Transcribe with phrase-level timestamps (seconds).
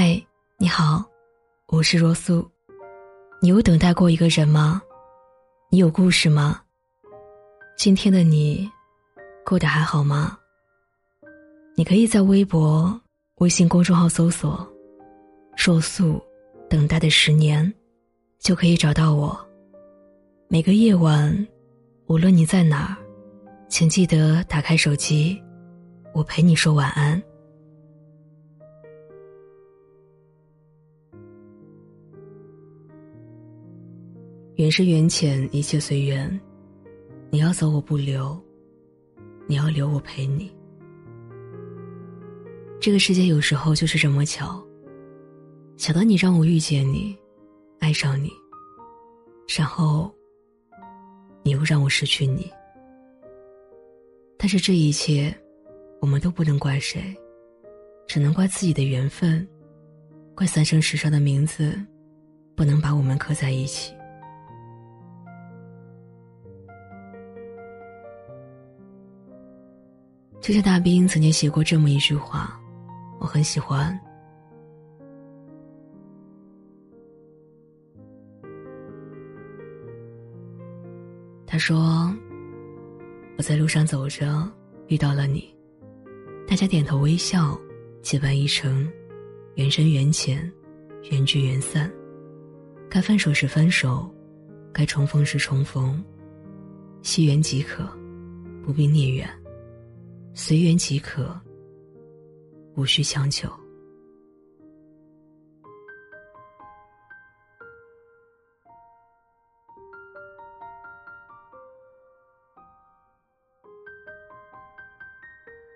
[0.00, 0.16] 嗨，
[0.58, 1.04] 你好，
[1.66, 2.48] 我是若素。
[3.42, 4.80] 你有等待过一个人吗？
[5.70, 6.60] 你有故事吗？
[7.76, 8.70] 今天的你
[9.44, 10.38] 过得还好吗？
[11.74, 13.00] 你可以在微博、
[13.38, 14.64] 微信公众号搜索
[15.58, 16.22] “若素
[16.70, 17.74] 等待的十年”，
[18.38, 19.36] 就可以找到我。
[20.46, 21.48] 每个夜晚，
[22.06, 22.96] 无论你在哪儿，
[23.68, 25.42] 请记得打开手机，
[26.14, 27.20] 我陪你说晚安。
[34.58, 36.28] 缘深缘浅，一切随缘。
[37.30, 38.36] 你要走我不留，
[39.46, 40.52] 你要留我陪你。
[42.80, 44.60] 这个世界有时候就是这么巧，
[45.76, 47.16] 巧到你让我遇见你，
[47.78, 48.32] 爱上你，
[49.56, 50.12] 然后
[51.44, 52.50] 你又让我失去你。
[54.36, 55.32] 但是这一切，
[56.00, 57.16] 我们都不能怪谁，
[58.08, 59.46] 只能怪自己的缘分，
[60.34, 61.80] 怪三生石上的名字，
[62.56, 63.94] 不能把我们刻在一起。
[70.48, 72.58] 就像大兵曾经写过这么一句话，
[73.20, 73.94] 我很喜欢。
[81.46, 82.10] 他说
[83.36, 84.50] ：“我在路上走着，
[84.86, 85.54] 遇到了你，
[86.46, 87.54] 大家点头微笑，
[88.00, 88.90] 结伴一程，
[89.56, 90.50] 缘深缘浅，
[91.10, 91.92] 缘聚缘散，
[92.88, 94.10] 该分手时分手，
[94.72, 96.02] 该重逢时重逢，
[97.02, 97.86] 惜缘即可，
[98.64, 99.28] 不必孽缘。”
[100.34, 101.38] 随缘即可，
[102.76, 103.50] 无需强求。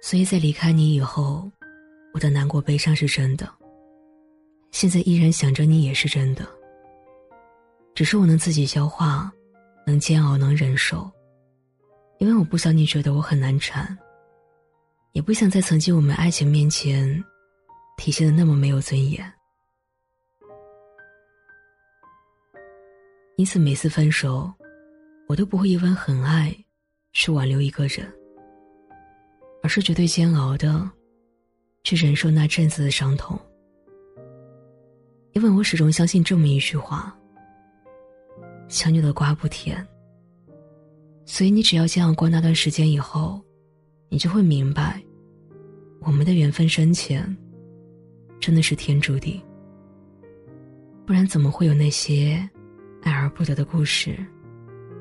[0.00, 1.50] 所以在离开你以后，
[2.12, 3.50] 我的难过悲伤是真的。
[4.70, 6.46] 现在依然想着你也是真的。
[7.94, 9.32] 只是我能自己消化，
[9.86, 11.10] 能煎熬，能忍受，
[12.18, 13.96] 因为我不想你觉得我很难缠。
[15.14, 17.08] 也不想在曾经我们爱情面前，
[17.96, 19.24] 体现的那么没有尊严。
[23.36, 24.52] 因此每次分手，
[25.28, 26.52] 我都不会因为很爱，
[27.12, 28.12] 去挽留一个人，
[29.62, 30.90] 而是绝对煎熬的，
[31.84, 33.38] 去忍受那阵子的伤痛。
[35.30, 37.16] 因为我始终相信这么一句话：
[38.68, 39.86] 强扭的瓜不甜。
[41.24, 43.40] 所以你只要煎熬过那段时间以后。
[44.14, 45.02] 你就会明白，
[45.98, 47.36] 我们的缘分深浅，
[48.38, 49.42] 真的是天注定。
[51.04, 52.48] 不然怎么会有那些
[53.02, 54.16] 爱而不得的故事，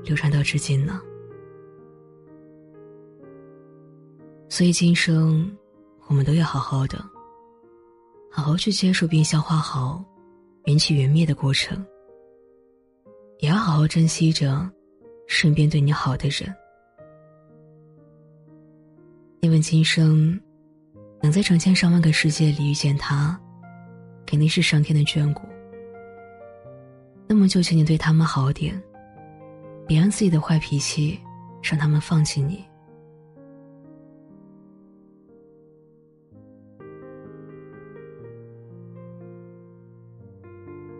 [0.03, 0.99] 流传到至今呢？
[4.49, 5.55] 所以今生，
[6.07, 6.97] 我们都要好好的，
[8.31, 10.03] 好好去接受并消化好
[10.65, 11.85] 缘起缘灭的过程，
[13.41, 14.67] 也要好好珍惜着
[15.27, 16.51] 身边对你好的人。
[19.43, 20.39] 因为今生
[21.21, 23.37] 能在成千上万个世界里遇见他，
[24.25, 25.41] 肯定是上天的眷顾。
[27.27, 28.81] 那么就请你对他们好点，
[29.85, 31.19] 别让自己的坏脾气
[31.61, 32.63] 让他们放弃你。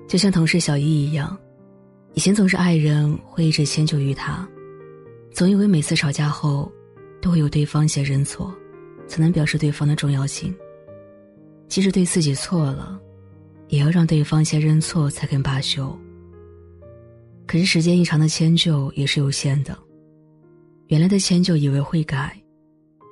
[0.05, 1.37] 就像同事小易一样，
[2.13, 4.45] 以前总是爱人会一直迁就于他，
[5.31, 6.69] 总以为每次吵架后。
[7.23, 8.53] 都会有对方先认错，
[9.07, 10.53] 才能表示对方的重要性。
[11.69, 12.99] 即使对自己错了，
[13.69, 15.97] 也要让对方先认错才肯罢休。
[17.47, 19.77] 可是时间一长的迁就也是有限的，
[20.87, 22.37] 原来的迁就以为会改，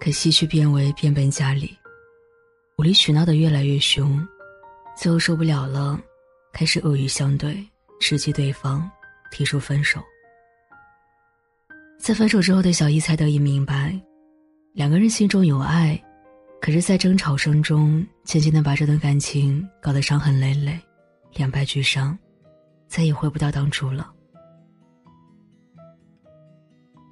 [0.01, 1.71] 可惜却变为变本加厉，
[2.77, 4.27] 无理取闹的越来越凶，
[4.97, 5.97] 最后受不了了，
[6.51, 7.66] 开始恶语相对，
[8.01, 8.91] 直击对方，
[9.31, 10.01] 提出分手。
[12.01, 13.95] 在分手之后的小易才得以明白，
[14.73, 16.01] 两个人心中有爱，
[16.59, 20.80] 可是，在争吵声中，渐渐的把这段感情搞得伤痕累累，
[21.36, 22.18] 两败俱伤，
[22.88, 24.12] 再也回不到当初了。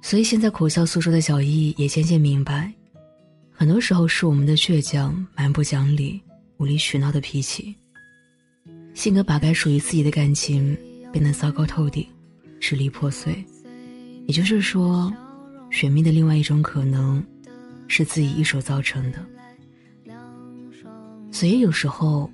[0.02, 2.72] 所以，现在苦笑诉说的小易也渐渐明白，
[3.52, 6.20] 很多时候是我们的倔强、蛮不讲理、
[6.56, 7.72] 无理取闹的脾气，
[8.92, 10.76] 性格把该属于自己的感情
[11.12, 12.04] 变得糟糕透顶，
[12.58, 13.32] 支离破碎。
[14.30, 15.12] 也就是说，
[15.72, 17.20] 选命的另外一种可能，
[17.88, 19.18] 是自己一手造成的。
[21.32, 22.30] 所以有时候，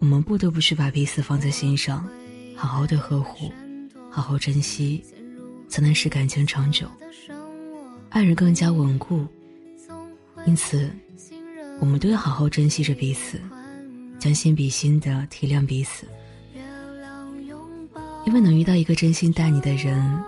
[0.00, 2.06] 我们不得不去把彼此放在心上，
[2.54, 3.50] 好好的呵护，
[4.10, 5.02] 好好珍惜，
[5.66, 6.86] 才能使感情长久，
[8.10, 9.26] 爱人更加稳固。
[10.44, 10.90] 因此，
[11.80, 13.40] 我们都要好好珍惜着彼此，
[14.18, 16.06] 将心比心的体谅彼此。
[18.26, 20.22] 因为能遇到一个真心待你的人，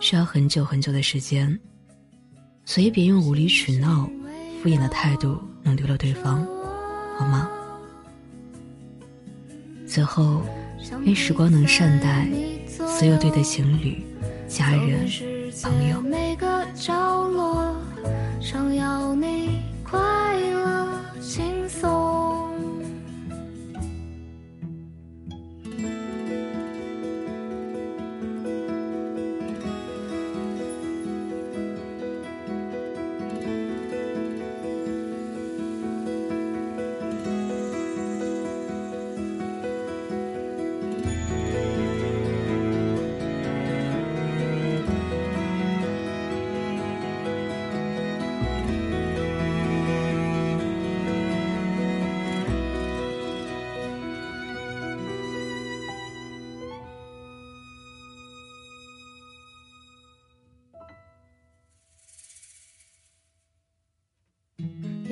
[0.00, 1.58] 需要很久很久的时间，
[2.64, 4.08] 所以别用无理取闹、
[4.62, 6.46] 敷衍的态度弄丢了对方，
[7.18, 7.50] 好吗？
[9.86, 10.42] 最后，
[11.04, 12.28] 愿时光能善待
[12.66, 14.00] 所有对的情侣、
[14.46, 15.08] 家人、
[15.62, 16.00] 朋友。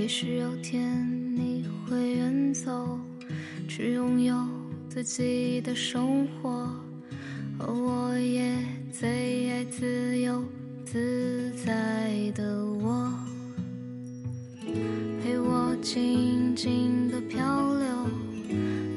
[0.06, 1.04] 也许有天
[1.34, 2.96] 你会远走，
[3.66, 4.36] 去拥有
[4.88, 6.70] 自己的生活，
[7.58, 8.54] 而我也
[8.92, 10.44] 最爱自由
[10.84, 13.12] 自在的我，
[15.24, 17.88] 陪我静静的漂流，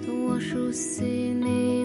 [0.05, 1.78] 等我熟悉你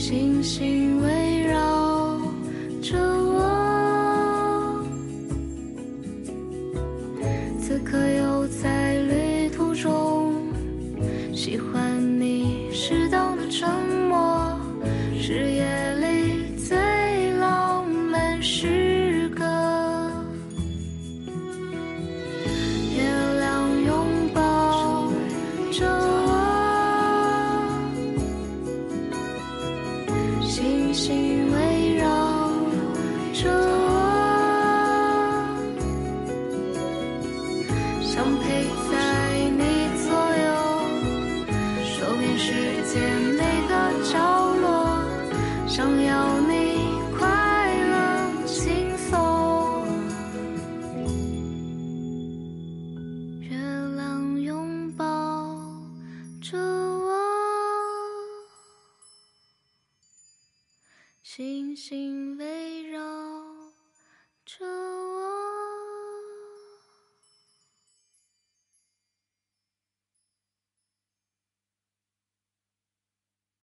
[0.00, 0.99] 星星
[31.00, 31.39] 星
[61.32, 62.89] 星星微弱。